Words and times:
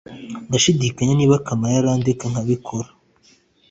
ndashidikanya 0.47 1.13
niba 1.15 1.43
kamana 1.45 1.75
yarandeka 1.77 2.23
nkabikora 2.31 2.87